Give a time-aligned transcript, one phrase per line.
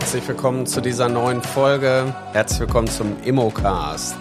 [0.00, 2.12] Herzlich willkommen zu dieser neuen Folge.
[2.32, 4.16] Herzlich willkommen zum Immocast.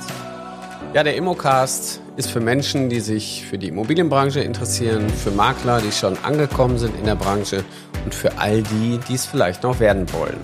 [0.93, 5.93] Ja, der Immocast ist für Menschen, die sich für die Immobilienbranche interessieren, für Makler, die
[5.93, 7.63] schon angekommen sind in der Branche
[8.03, 10.37] und für all die, die es vielleicht noch werden wollen.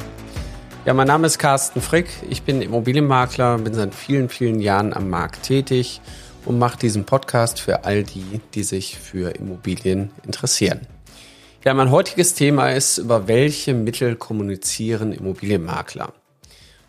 [0.86, 2.08] Ja, mein Name ist Carsten Frick.
[2.30, 6.00] Ich bin Immobilienmakler, bin seit vielen, vielen Jahren am Markt tätig
[6.46, 10.88] und mache diesen Podcast für all die, die sich für Immobilien interessieren.
[11.66, 16.14] Ja, mein heutiges Thema ist, über welche Mittel kommunizieren Immobilienmakler?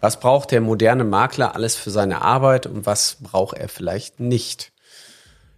[0.03, 4.73] Was braucht der moderne Makler alles für seine Arbeit und was braucht er vielleicht nicht?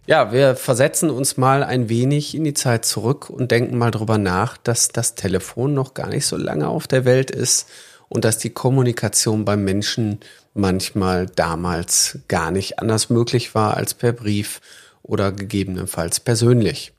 [0.07, 4.17] Ja, wir versetzen uns mal ein wenig in die Zeit zurück und denken mal drüber
[4.17, 7.67] nach, dass das Telefon noch gar nicht so lange auf der Welt ist
[8.07, 10.21] und dass die Kommunikation beim Menschen
[10.53, 14.61] manchmal damals gar nicht anders möglich war als per Brief
[15.03, 16.93] oder gegebenenfalls persönlich.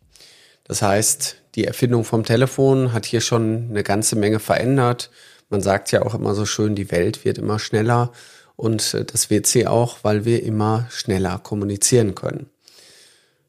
[0.65, 5.11] Das heißt, die Erfindung vom Telefon hat hier schon eine ganze Menge verändert.
[5.49, 8.13] Man sagt ja auch immer so schön, die Welt wird immer schneller
[8.57, 12.51] und äh, das wird sie auch, weil wir immer schneller kommunizieren können.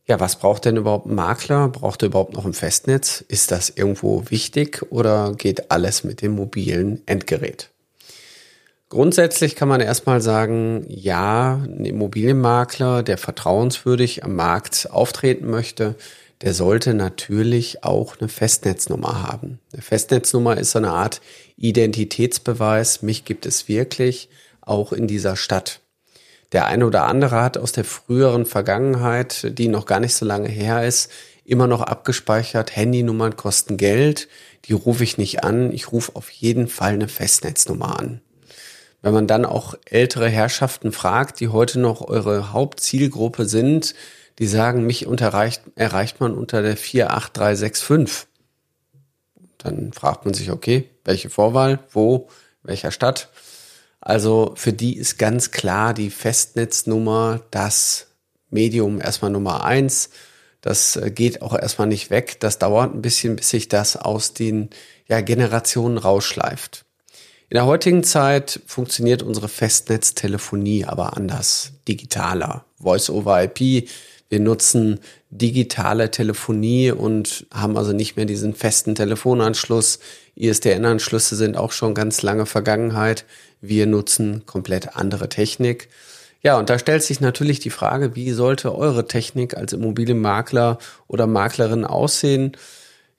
[0.08, 1.70] Ja, was braucht denn überhaupt ein Makler?
[1.70, 3.24] Braucht er überhaupt noch ein Festnetz?
[3.28, 7.70] Ist das irgendwo wichtig oder geht alles mit dem mobilen Endgerät?
[8.90, 15.96] Grundsätzlich kann man erstmal sagen, ja, ein Immobilienmakler, der vertrauenswürdig am Markt auftreten möchte,
[16.42, 19.60] der sollte natürlich auch eine Festnetznummer haben.
[19.74, 21.22] Eine Festnetznummer ist so eine Art
[21.58, 23.02] Identitätsbeweis.
[23.04, 24.30] Mich gibt es wirklich
[24.62, 25.82] auch in dieser Stadt.
[26.52, 30.50] Der eine oder andere hat aus der früheren Vergangenheit, die noch gar nicht so lange
[30.50, 31.12] her ist,
[31.46, 34.28] immer noch abgespeichert, Handynummern kosten Geld,
[34.66, 38.22] die rufe ich nicht an, ich rufe auf jeden Fall eine Festnetznummer an.
[39.02, 43.96] Wenn man dann auch ältere Herrschaften fragt, die heute noch eure Hauptzielgruppe sind,
[44.42, 48.28] die sagen, mich unterreicht, erreicht man unter der 48365.
[49.60, 52.28] Dann fragt man sich, okay, welche Vorwahl, wo,
[52.64, 53.30] welcher Stadt.
[54.00, 58.08] Also für die ist ganz klar die Festnetznummer das
[58.50, 60.10] Medium erstmal Nummer eins.
[60.62, 62.40] Das äh, geht auch erstmal nicht weg.
[62.40, 64.72] Das dauert ein bisschen, bis sich das aus den
[65.08, 66.84] ja, Generationen rausschleift.
[67.50, 72.66] In der heutigen Zeit funktioniert unsere Festnetztelefonie aber anders, digitaler.
[72.80, 73.88] Voice over IP
[74.32, 80.00] wir nutzen digitale Telefonie und haben also nicht mehr diesen festen Telefonanschluss.
[80.36, 83.26] ISDN-Anschlüsse sind auch schon ganz lange Vergangenheit.
[83.60, 85.90] Wir nutzen komplett andere Technik.
[86.42, 91.28] Ja, und da stellt sich natürlich die Frage, wie sollte eure Technik als Immobilienmakler oder
[91.28, 92.54] Maklerin aussehen?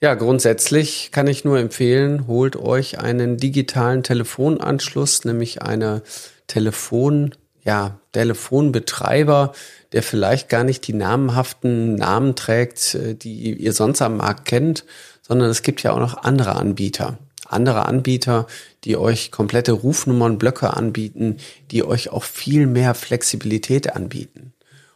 [0.01, 6.03] Ja, grundsätzlich kann ich nur empfehlen, holt euch einen digitalen Telefonanschluss, nämlich eine
[6.47, 9.53] Telefon, ja, Telefonbetreiber,
[9.93, 14.85] der vielleicht gar nicht die namenhaften Namen trägt, äh, die ihr sonst am Markt kennt,
[15.23, 17.19] sondern es gibt ja auch noch andere Anbieter.
[17.47, 18.47] Andere Anbieter,
[18.85, 21.37] die euch komplette Rufnummernblöcke anbieten,
[21.71, 24.55] die euch auch viel mehr Flexibilität anbieten.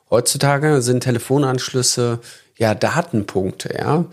[0.09, 2.21] Heutzutage sind Telefonanschlüsse
[2.57, 4.07] ja Datenpunkte, ja.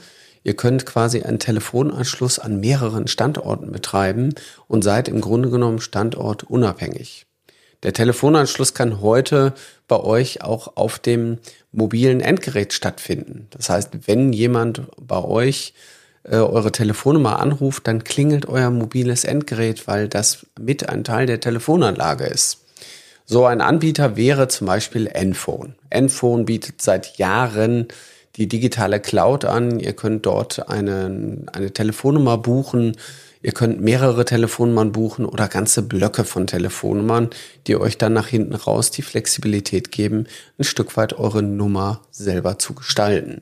[0.45, 4.35] Ihr könnt quasi einen Telefonanschluss an mehreren Standorten betreiben
[4.67, 7.25] und seid im Grunde genommen standortunabhängig.
[7.83, 9.53] Der Telefonanschluss kann heute
[9.87, 11.39] bei euch auch auf dem
[11.71, 13.47] mobilen Endgerät stattfinden.
[13.51, 15.73] Das heißt, wenn jemand bei euch
[16.23, 21.41] äh, eure Telefonnummer anruft, dann klingelt euer mobiles Endgerät, weil das mit ein Teil der
[21.41, 22.59] Telefonanlage ist.
[23.25, 25.75] So ein Anbieter wäre zum Beispiel Enphone.
[25.89, 27.87] Enphone bietet seit Jahren
[28.35, 29.79] die digitale Cloud an.
[29.79, 32.97] Ihr könnt dort eine, eine Telefonnummer buchen.
[33.43, 37.29] Ihr könnt mehrere Telefonnummern buchen oder ganze Blöcke von Telefonnummern,
[37.67, 40.27] die euch dann nach hinten raus die Flexibilität geben,
[40.57, 43.41] ein Stück weit eure Nummer selber zu gestalten.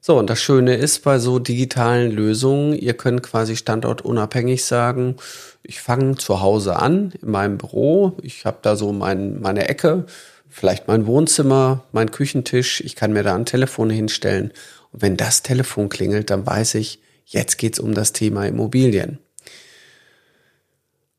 [0.00, 5.16] So, und das Schöne ist bei so digitalen Lösungen, ihr könnt quasi standortunabhängig sagen,
[5.62, 10.06] ich fange zu Hause an, in meinem Büro, ich habe da so mein, meine Ecke,
[10.48, 14.52] vielleicht mein Wohnzimmer, mein Küchentisch, ich kann mir da ein Telefon hinstellen.
[14.90, 19.18] Und wenn das Telefon klingelt, dann weiß ich, Jetzt geht es um das Thema Immobilien.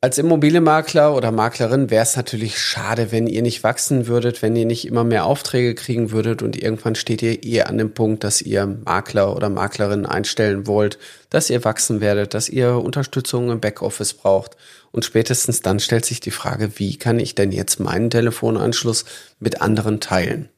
[0.04, 4.66] Als Immobilienmakler oder Maklerin wäre es natürlich schade, wenn ihr nicht wachsen würdet, wenn ihr
[4.66, 8.42] nicht immer mehr Aufträge kriegen würdet und irgendwann steht ihr eher an dem Punkt, dass
[8.42, 14.14] ihr Makler oder Maklerin einstellen wollt, dass ihr wachsen werdet, dass ihr Unterstützung im Backoffice
[14.14, 14.58] braucht.
[14.92, 19.06] Und spätestens dann stellt sich die Frage, wie kann ich denn jetzt meinen Telefonanschluss
[19.40, 20.50] mit anderen teilen?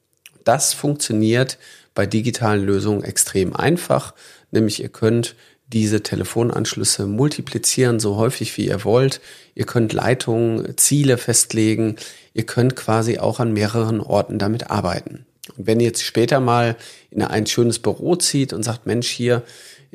[0.42, 1.56] Das funktioniert
[1.96, 4.14] bei digitalen Lösungen extrem einfach
[4.50, 5.36] nämlich ihr könnt
[5.68, 9.20] diese Telefonanschlüsse multiplizieren, so häufig wie ihr wollt.
[9.54, 11.96] Ihr könnt Leitungen, Ziele festlegen.
[12.34, 15.26] Ihr könnt quasi auch an mehreren Orten damit arbeiten.
[15.56, 16.76] Und wenn ihr jetzt später mal
[17.10, 19.42] in ein schönes Büro zieht und sagt, Mensch, hier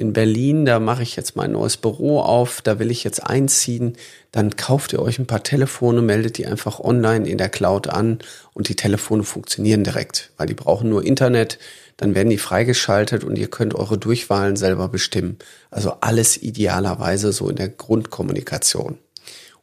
[0.02, 3.96] in Berlin, da mache ich jetzt mein neues Büro auf, da will ich jetzt einziehen,
[4.32, 8.20] dann kauft ihr euch ein paar Telefone, meldet die einfach online in der Cloud an
[8.54, 11.60] und die Telefone funktionieren direkt, weil die brauchen nur Internet,
[11.98, 15.38] dann werden die freigeschaltet und ihr könnt eure Durchwahlen selber bestimmen.
[15.70, 18.98] Also alles idealerweise so in der Grundkommunikation.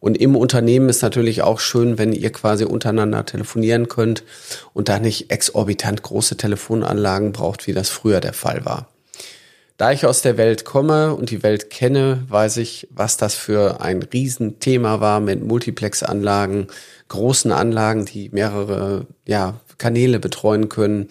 [0.01, 4.23] Und im Unternehmen ist natürlich auch schön, wenn ihr quasi untereinander telefonieren könnt
[4.73, 8.89] und da nicht exorbitant große Telefonanlagen braucht, wie das früher der Fall war.
[9.79, 13.81] Da ich aus der Welt komme und die Welt kenne, weiß ich, was das für
[13.81, 16.67] ein Riesenthema war mit Multiplex-Anlagen,
[17.07, 21.07] großen Anlagen, die mehrere ja, Kanäle betreuen können.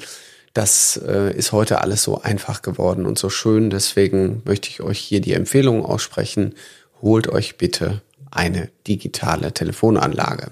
[0.54, 3.70] Das äh, ist heute alles so einfach geworden und so schön.
[3.70, 6.54] Deswegen möchte ich euch hier die Empfehlung aussprechen.
[7.02, 10.52] Holt euch bitte eine digitale Telefonanlage.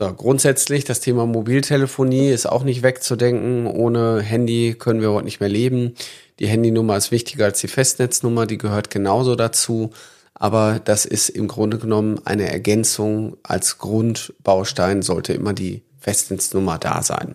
[0.00, 3.66] So, grundsätzlich das Thema Mobiltelefonie ist auch nicht wegzudenken.
[3.66, 5.94] Ohne Handy können wir heute nicht mehr leben.
[6.38, 9.90] Die Handynummer ist wichtiger als die Festnetznummer, die gehört genauso dazu.
[10.34, 13.38] Aber das ist im Grunde genommen eine Ergänzung.
[13.42, 17.34] Als Grundbaustein sollte immer die Festnetznummer da sein.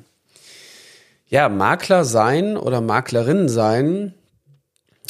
[1.28, 4.14] Ja, Makler sein oder Maklerin sein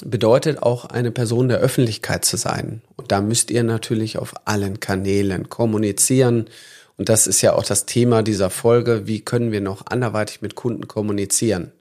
[0.03, 2.81] bedeutet auch eine Person der Öffentlichkeit zu sein.
[2.95, 6.47] Und da müsst ihr natürlich auf allen Kanälen kommunizieren.
[6.97, 9.07] Und das ist ja auch das Thema dieser Folge.
[9.07, 11.71] Wie können wir noch anderweitig mit Kunden kommunizieren?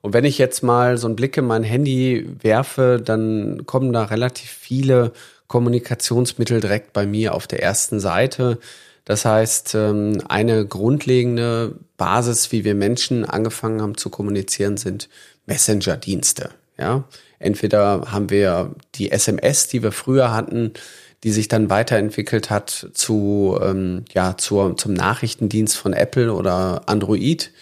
[0.00, 4.04] Und wenn ich jetzt mal so einen Blick in mein Handy werfe, dann kommen da
[4.04, 5.12] relativ viele
[5.48, 8.58] Kommunikationsmittel direkt bei mir auf der ersten Seite.
[9.04, 15.08] Das heißt, ähm, eine grundlegende Basis, wie wir Menschen angefangen haben zu kommunizieren, sind
[15.46, 16.50] Messenger-Dienste.
[16.78, 17.04] Ja,
[17.38, 20.74] entweder haben wir die SMS, die wir früher hatten,
[21.24, 27.52] die sich dann weiterentwickelt hat zu ähm, ja zur, zum Nachrichtendienst von Apple oder Android.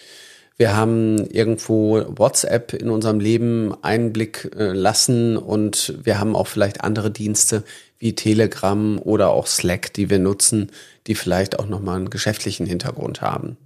[0.57, 6.81] Wir haben irgendwo WhatsApp in unserem Leben Einblick äh, lassen und wir haben auch vielleicht
[6.81, 7.63] andere Dienste
[7.99, 10.71] wie Telegram oder auch Slack, die wir nutzen,
[11.07, 13.57] die vielleicht auch nochmal einen geschäftlichen Hintergrund haben.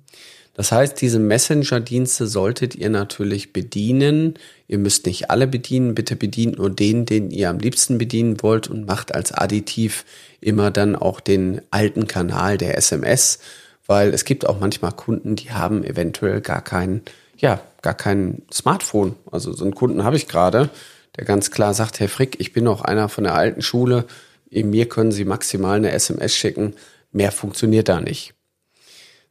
[0.62, 4.36] Das heißt, diese Messenger-Dienste solltet ihr natürlich bedienen.
[4.68, 5.96] Ihr müsst nicht alle bedienen.
[5.96, 10.06] Bitte bedient nur den, den ihr am liebsten bedienen wollt und macht als Additiv
[10.40, 13.40] immer dann auch den alten Kanal der SMS
[13.88, 17.02] weil es gibt auch manchmal Kunden, die haben eventuell gar kein,
[17.36, 19.18] ja, gar kein Smartphone.
[19.30, 20.70] Also so einen Kunden habe ich gerade,
[21.18, 24.06] der ganz klar sagt, Herr Frick, ich bin noch einer von der alten Schule,
[24.50, 26.76] in mir können Sie maximal eine SMS schicken,
[27.12, 28.34] mehr funktioniert da nicht.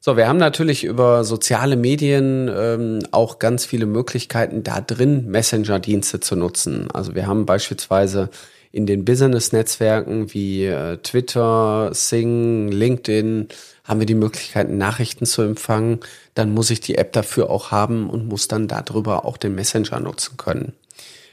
[0.03, 6.21] So, wir haben natürlich über soziale Medien ähm, auch ganz viele Möglichkeiten, da drin Messenger-Dienste
[6.21, 6.91] zu nutzen.
[6.91, 8.31] Also wir haben beispielsweise
[8.73, 13.49] in den Business-Netzwerken wie äh, Twitter, Sing, LinkedIn
[13.85, 16.01] haben wir die Möglichkeit, Nachrichten zu empfangen.
[16.33, 20.01] Dann muss ich die App dafür auch haben und muss dann darüber auch den Messenger
[20.01, 20.73] nutzen können.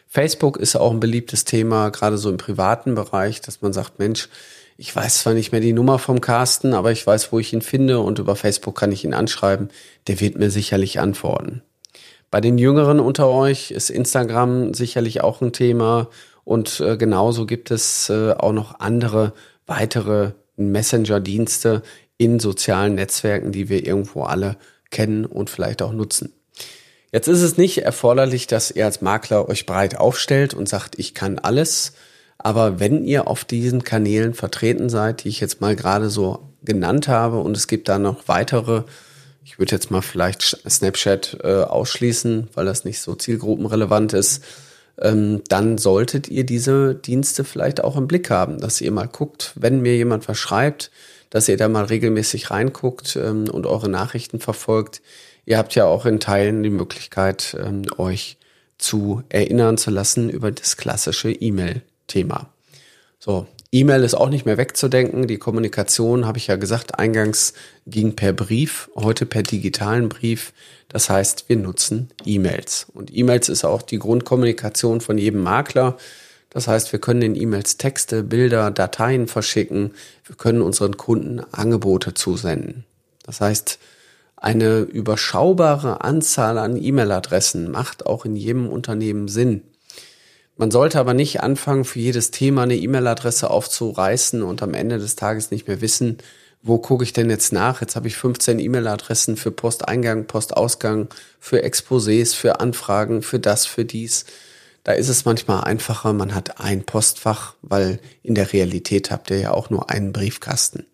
[0.10, 4.28] Facebook ist auch ein beliebtes Thema, gerade so im privaten Bereich, dass man sagt, Mensch,
[4.78, 7.62] ich weiß zwar nicht mehr die Nummer vom Carsten, aber ich weiß, wo ich ihn
[7.62, 9.70] finde und über Facebook kann ich ihn anschreiben.
[10.06, 11.64] Der wird mir sicherlich antworten.
[12.30, 16.10] Bei den Jüngeren unter euch ist Instagram sicherlich auch ein Thema
[16.44, 19.34] und äh, genauso gibt es äh, auch noch andere
[19.66, 21.82] weitere Messenger-Dienste
[22.18, 24.58] in sozialen Netzwerken, die wir irgendwo alle
[24.92, 26.34] kennen und vielleicht auch nutzen.
[27.12, 31.14] Jetzt ist es nicht erforderlich, dass ihr als Makler euch breit aufstellt und sagt, ich
[31.14, 31.94] kann alles.
[32.38, 37.08] Aber wenn ihr auf diesen Kanälen vertreten seid, die ich jetzt mal gerade so genannt
[37.08, 38.84] habe, und es gibt da noch weitere,
[39.44, 44.44] ich würde jetzt mal vielleicht Snapchat äh, ausschließen, weil das nicht so zielgruppenrelevant ist,
[45.00, 49.54] ähm, dann solltet ihr diese Dienste vielleicht auch im Blick haben, dass ihr mal guckt,
[49.56, 50.92] wenn mir jemand was schreibt,
[51.30, 55.02] dass ihr da mal regelmäßig reinguckt ähm, und eure Nachrichten verfolgt.
[55.46, 58.38] Ihr habt ja auch in Teilen die Möglichkeit, ähm, euch
[58.78, 61.32] zu erinnern zu lassen über das klassische
[62.08, 62.50] E-Mail-Thema.
[63.20, 65.28] So, E-Mail ist auch nicht mehr wegzudenken.
[65.28, 67.54] Die Kommunikation, habe ich ja gesagt, eingangs
[67.86, 70.54] ging per Brief, heute per digitalen Brief.
[70.88, 72.88] Das heißt, wir nutzen E-Mails.
[72.94, 75.98] Und E-Mails ist auch die Grundkommunikation von jedem Makler.
[76.50, 79.92] Das heißt, wir können in E-Mails Texte, Bilder, Dateien verschicken.
[80.26, 82.86] Wir können unseren Kunden Angebote zusenden.
[83.24, 83.80] Das heißt,
[84.38, 89.64] eine überschaubare Anzahl an E-Mail-Adressen macht auch in jedem Unternehmen Sinn.
[90.58, 95.16] Man sollte aber nicht anfangen, für jedes Thema eine E-Mail-Adresse aufzureißen und am Ende des
[95.16, 96.18] Tages nicht mehr wissen,
[96.64, 97.82] wo gucke ich denn jetzt nach?
[97.82, 101.10] Jetzt habe ich 15 E-Mail-Adressen für Posteingang, Postausgang,
[101.40, 104.26] für Exposés, für Anfragen, für das, für dies.
[104.84, 109.38] Da ist es manchmal einfacher, man hat ein Postfach, weil in der Realität habt ihr
[109.40, 110.86] ja auch nur einen Briefkasten.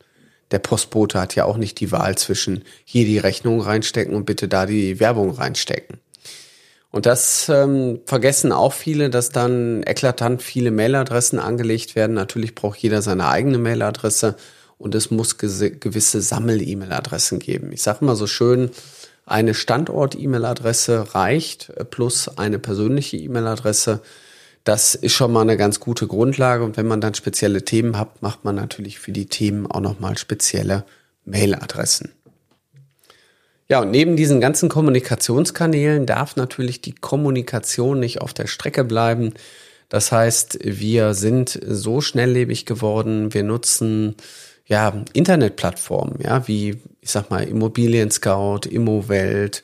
[0.52, 4.48] Der Postbote hat ja auch nicht die Wahl zwischen hier die Rechnung reinstecken und bitte
[4.48, 6.00] da die Werbung reinstecken.
[6.94, 12.14] Und das ähm, vergessen auch viele, dass dann eklatant viele Mailadressen angelegt werden.
[12.14, 14.36] Natürlich braucht jeder seine eigene Mailadresse
[14.78, 17.72] und es muss gewisse Sammel-E-Mail-Adressen geben.
[17.72, 18.70] Ich sage mal so schön,
[19.26, 24.02] eine Standort-E-Mail-Adresse reicht plus eine persönliche E-Mail-Adresse.
[24.64, 26.64] Das ist schon mal eine ganz gute Grundlage.
[26.64, 30.16] Und wenn man dann spezielle Themen hat, macht man natürlich für die Themen auch nochmal
[30.20, 30.86] spezielle
[31.26, 32.12] Mailadressen.
[33.70, 39.34] Ja, und neben diesen ganzen Kommunikationskanälen darf natürlich die Kommunikation nicht auf der Strecke bleiben.
[39.90, 44.16] Das heißt, wir sind so schnelllebig geworden, wir nutzen
[44.66, 49.62] ja Internetplattformen, ja, wie ich sag mal Immobilien Scout, Immowelt,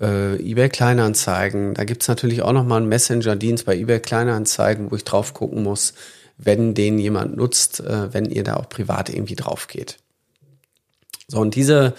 [0.00, 1.74] äh, eBay Kleinanzeigen.
[1.74, 5.94] Da gibt's natürlich auch nochmal einen Messenger-Dienst bei eBay Kleinanzeigen, wo ich drauf gucken muss,
[6.38, 9.98] wenn den jemand nutzt, äh, wenn ihr da auch privat irgendwie drauf geht.
[11.28, 11.94] So, und diese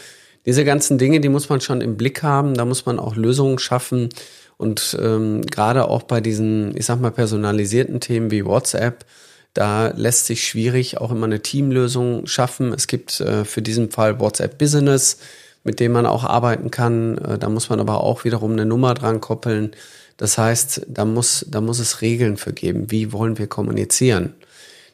[0.46, 2.54] diese ganzen Dinge, die muss man schon im Blick haben.
[2.54, 4.10] Da muss man auch Lösungen schaffen.
[4.58, 9.06] Und ähm, gerade auch bei diesen, ich sag mal, personalisierten Themen wie WhatsApp,
[9.54, 12.74] da lässt sich schwierig auch immer eine Teamlösung schaffen.
[12.74, 15.20] Es gibt äh, für diesen Fall WhatsApp Business,
[15.64, 17.18] mit dem man auch arbeiten kann.
[17.20, 19.72] Äh, da muss man aber auch wiederum eine Nummer dran koppeln.
[20.18, 22.92] Das heißt, da muss, da muss es Regeln für geben.
[22.92, 24.34] Wie wollen wir kommunizieren?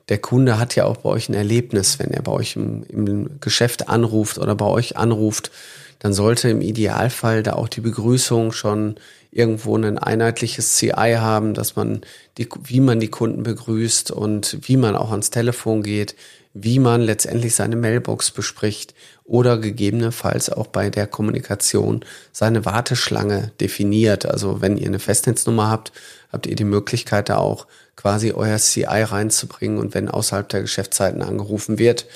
[0.10, 3.40] Der Kunde hat ja auch bei euch ein Erlebnis, wenn er bei euch im, im
[3.40, 5.52] Geschäft anruft oder bei euch anruft,
[6.00, 8.96] dann sollte im Idealfall da auch die Begrüßung schon
[9.32, 12.02] irgendwo ein einheitliches CI haben, dass man
[12.38, 16.16] die, wie man die Kunden begrüßt und wie man auch ans Telefon geht,
[16.54, 24.26] wie man letztendlich seine Mailbox bespricht oder gegebenenfalls auch bei der Kommunikation seine Warteschlange definiert.
[24.26, 25.92] Also wenn ihr eine Festnetznummer habt,
[26.32, 31.22] habt ihr die Möglichkeit da auch quasi euer CI reinzubringen und wenn außerhalb der Geschäftszeiten
[31.22, 32.08] angerufen wird,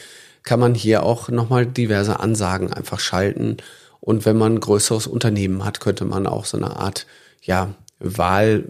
[0.43, 3.57] kann man hier auch nochmal diverse Ansagen einfach schalten.
[3.99, 7.07] Und wenn man ein größeres Unternehmen hat, könnte man auch so eine Art,
[7.41, 8.65] ja, Wahl,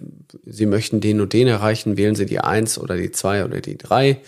[0.46, 3.78] Sie möchten den und den erreichen, wählen Sie die eins oder die zwei oder die
[3.78, 4.20] drei.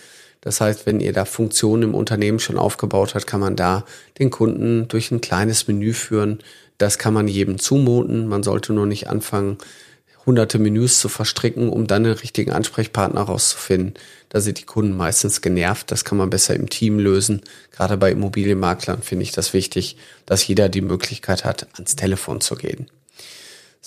[0.41, 3.85] Das heißt, wenn ihr da Funktionen im Unternehmen schon aufgebaut habt, kann man da
[4.19, 6.39] den Kunden durch ein kleines Menü führen.
[6.77, 8.27] Das kann man jedem zumuten.
[8.27, 9.57] Man sollte nur nicht anfangen,
[10.25, 13.93] hunderte Menüs zu verstricken, um dann den richtigen Ansprechpartner rauszufinden.
[14.29, 15.91] Da sind die Kunden meistens genervt.
[15.91, 17.41] Das kann man besser im Team lösen.
[17.71, 22.55] Gerade bei Immobilienmaklern finde ich das wichtig, dass jeder die Möglichkeit hat, ans Telefon zu
[22.55, 22.87] gehen.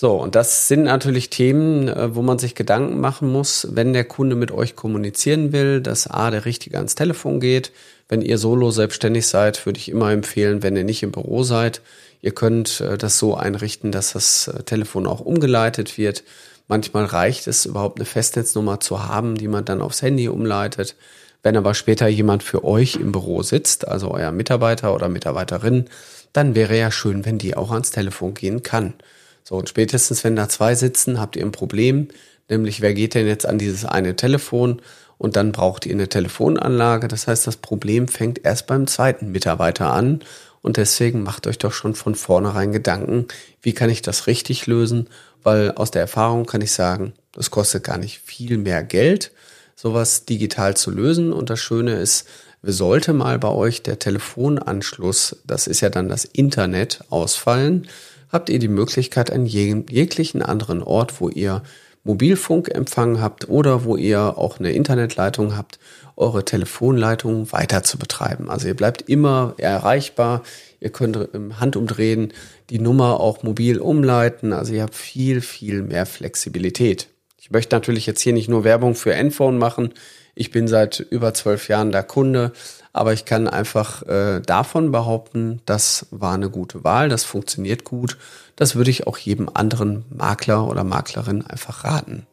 [0.01, 4.05] So, und das sind natürlich Themen, äh, wo man sich Gedanken machen muss, wenn der
[4.05, 7.73] Kunde mit euch kommunizieren will, dass A, der Richtige ans Telefon geht.
[8.07, 11.81] Wenn ihr solo selbstständig seid, würde ich immer empfehlen, wenn ihr nicht im Büro seid,
[12.21, 16.23] Ihr könnt äh, das so einrichten, dass das äh, Telefon auch umgeleitet wird.
[16.69, 20.95] Manchmal reicht es überhaupt eine Festnetznummer zu haben, die man dann aufs Handy umleitet.
[21.43, 25.85] Wenn aber später jemand für euch im Büro sitzt, also euer Mitarbeiter oder Mitarbeiterin,
[26.33, 28.93] dann wäre ja schön, wenn die auch ans Telefon gehen kann.
[29.43, 32.09] So, und spätestens, wenn da zwei sitzen, habt ihr ein Problem,
[32.49, 34.81] nämlich wer geht denn jetzt an dieses eine Telefon
[35.17, 37.07] und dann braucht ihr eine Telefonanlage.
[37.07, 40.21] Das heißt, das Problem fängt erst beim zweiten Mitarbeiter an
[40.61, 43.27] und deswegen macht euch doch schon von vornherein Gedanken,
[43.61, 45.09] wie kann ich das richtig lösen?
[45.43, 49.31] Weil aus der Erfahrung kann ich sagen, das kostet gar nicht viel mehr Geld,
[49.75, 51.31] sowas digital zu lösen.
[51.31, 52.27] Und das Schöne ist,
[52.61, 57.87] sollte mal bei euch der Telefonanschluss, das ist ja dann das Internet, ausfallen,
[58.31, 61.63] habt ihr die Möglichkeit, an jeglichen anderen Ort, wo ihr
[62.03, 65.79] Mobilfunkempfang habt oder wo ihr auch eine Internetleitung habt,
[66.15, 68.49] eure Telefonleitung weiter zu betreiben.
[68.49, 70.43] Also ihr bleibt immer erreichbar.
[70.79, 72.33] Ihr könnt im Handumdrehen
[72.69, 74.53] die Nummer auch mobil umleiten.
[74.53, 77.09] Also ihr habt viel, viel mehr Flexibilität.
[77.41, 79.93] Ich möchte natürlich jetzt hier nicht nur Werbung für Endphone machen.
[80.35, 82.51] Ich bin seit über zwölf Jahren der Kunde,
[82.91, 88.17] aber ich kann einfach äh, davon behaupten, das war eine gute Wahl, das funktioniert gut.
[88.55, 92.27] Das würde ich auch jedem anderen Makler oder Maklerin einfach raten.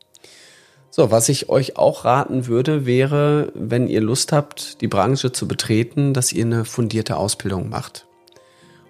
[0.90, 5.46] So, was ich euch auch raten würde, wäre, wenn ihr Lust habt, die Branche zu
[5.46, 8.06] betreten, dass ihr eine fundierte Ausbildung macht.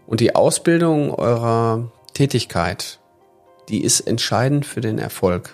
[0.07, 3.01] Und die Ausbildung eurer Tätigkeit,
[3.69, 5.53] die ist entscheidend für den Erfolg.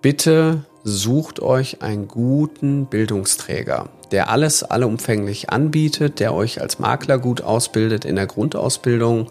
[0.00, 7.42] Bitte sucht euch einen guten Bildungsträger, der alles allumfänglich anbietet, der euch als Makler gut
[7.42, 9.26] ausbildet in der Grundausbildung,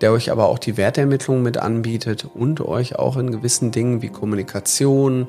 [0.00, 4.08] der euch aber auch die Wertermittlung mit anbietet und euch auch in gewissen Dingen wie
[4.08, 5.28] Kommunikation,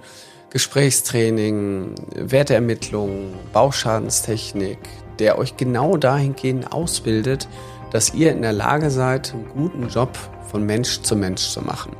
[0.51, 4.79] Gesprächstraining, Wertermittlung, Bauschadenstechnik,
[5.19, 7.49] der euch genau dahingehend ausbildet,
[7.91, 10.17] dass ihr in der Lage seid, einen guten Job
[10.49, 11.91] von Mensch zu Mensch zu machen.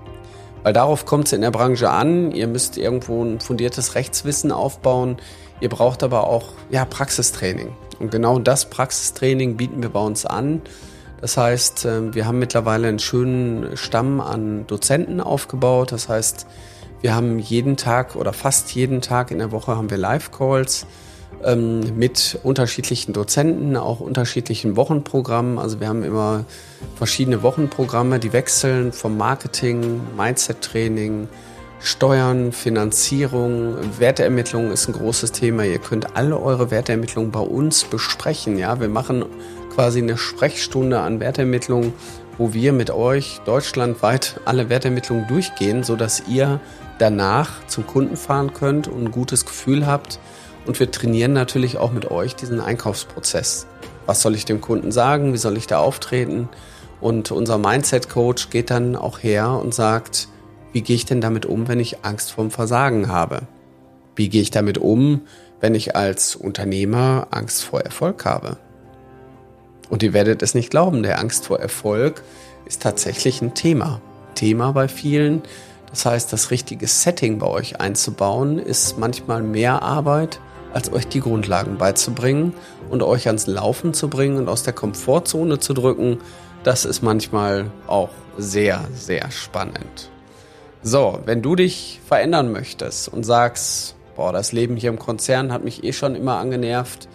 [0.68, 2.34] Weil darauf kommt es in der Branche an.
[2.34, 5.16] Ihr müsst irgendwo ein fundiertes Rechtswissen aufbauen.
[5.62, 7.74] Ihr braucht aber auch ja, Praxistraining.
[8.00, 10.62] Und genau das Praxistraining bieten wir bei uns an.
[11.22, 15.94] Das heißt, ähm, wir haben mittlerweile einen schönen Stamm an Dozenten aufgebaut.
[15.94, 16.46] Das heißt,
[17.00, 20.86] wir haben jeden Tag oder fast jeden Tag in der Woche haben wir Live-Calls
[21.46, 25.60] mit unterschiedlichen Dozenten, auch unterschiedlichen Wochenprogrammen.
[25.60, 26.46] Also wir haben immer
[26.96, 31.28] verschiedene Wochenprogramme, die wechseln vom Marketing, Mindset-Training,
[31.80, 35.64] Steuern, Finanzierung, Werteermittlung ist ein großes Thema.
[35.64, 38.58] Ihr könnt alle eure Werteermittlungen bei uns besprechen.
[38.58, 39.26] Ja, wir machen
[39.76, 41.94] quasi eine Sprechstunde an Werteermittlungen,
[42.40, 46.60] wo wir mit euch deutschlandweit alle Werteermittlungen durchgehen, so dass ihr
[46.98, 50.20] danach zum Kunden fahren könnt und ein gutes Gefühl habt.
[50.68, 53.68] Und wir trainieren natürlich auch mit euch diesen Einkaufsprozess.
[54.06, 55.34] Was soll ich dem Kunden sagen?
[55.34, 56.50] Wie soll ich da auftreten?
[57.00, 60.28] Und unser Mindset-Coach geht dann auch her und sagt,
[60.74, 63.44] wie gehe ich denn damit um, wenn ich Angst vorm Versagen habe?
[64.16, 65.22] Wie gehe ich damit um,
[65.62, 68.58] wenn ich als Unternehmer Angst vor Erfolg habe?
[69.90, 72.24] Und ihr werdet es nicht glauben, der Angst vor Erfolg
[72.66, 74.02] ist tatsächlich ein Thema.
[74.36, 75.44] Thema bei vielen.
[75.90, 80.42] Das heißt, das richtige Setting bei euch einzubauen, ist manchmal mehr Arbeit,
[80.74, 82.54] als euch die Grundlagen beizubringen
[82.90, 86.20] und euch ans Laufen zu bringen und aus der Komfortzone zu drücken.
[86.64, 90.10] Das ist manchmal auch sehr, sehr spannend.
[90.84, 95.64] So, wenn du dich verändern möchtest und sagst, boah, das Leben hier im Konzern hat
[95.64, 97.08] mich eh schon immer angenervt,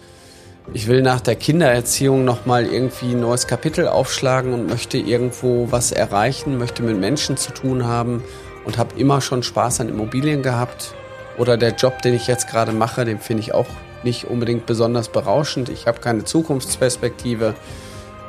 [0.71, 5.91] ich will nach der Kindererziehung nochmal irgendwie ein neues Kapitel aufschlagen und möchte irgendwo was
[5.91, 8.23] erreichen, möchte mit Menschen zu tun haben
[8.63, 10.95] und habe immer schon Spaß an Immobilien gehabt.
[11.37, 13.67] Oder der Job, den ich jetzt gerade mache, den finde ich auch
[14.03, 15.67] nicht unbedingt besonders berauschend.
[15.69, 17.55] Ich habe keine Zukunftsperspektive.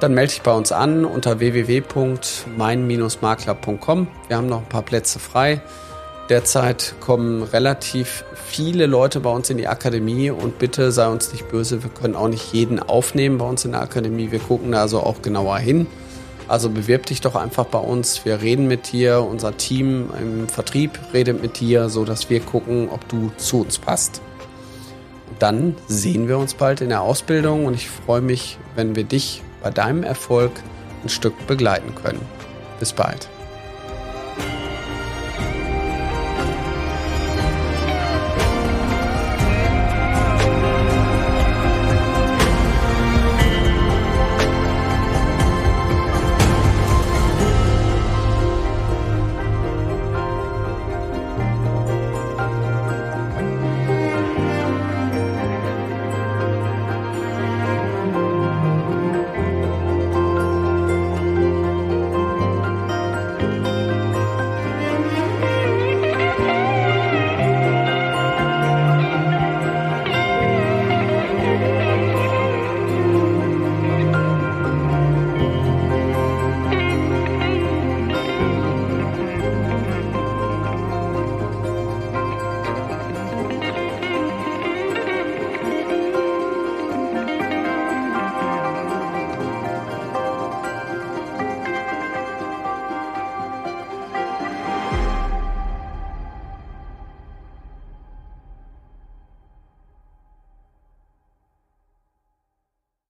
[0.00, 4.08] Dann melde dich bei uns an unter www.mein-makler.com.
[4.28, 5.60] Wir haben noch ein paar Plätze frei.
[6.28, 11.50] Derzeit kommen relativ viele Leute bei uns in die Akademie und bitte sei uns nicht
[11.50, 14.30] böse, wir können auch nicht jeden aufnehmen bei uns in der Akademie.
[14.30, 15.86] Wir gucken da also auch genauer hin.
[16.46, 18.24] Also bewirb dich doch einfach bei uns.
[18.24, 22.88] Wir reden mit dir, unser Team im Vertrieb redet mit dir, so dass wir gucken,
[22.90, 24.20] ob du zu uns passt.
[25.38, 29.42] Dann sehen wir uns bald in der Ausbildung und ich freue mich, wenn wir dich
[29.62, 30.52] bei deinem Erfolg
[31.02, 32.20] ein Stück begleiten können.
[32.78, 33.28] Bis bald.